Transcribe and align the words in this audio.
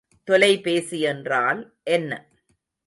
தொலைபேசி 0.27 0.99
என்றால் 1.01 1.61
என்ன? 1.83 2.11